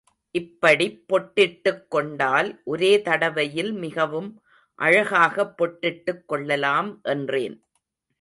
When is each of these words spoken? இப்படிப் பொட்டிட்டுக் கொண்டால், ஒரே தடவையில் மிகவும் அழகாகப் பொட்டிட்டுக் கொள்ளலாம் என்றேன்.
இப்படிப் 0.35 1.05
பொட்டிட்டுக் 1.09 1.87
கொண்டால், 1.87 2.61
ஒரே 2.63 3.01
தடவையில் 3.01 3.71
மிகவும் 3.73 4.29
அழகாகப் 4.79 5.53
பொட்டிட்டுக் 5.57 6.25
கொள்ளலாம் 6.25 6.99
என்றேன். 7.03 7.55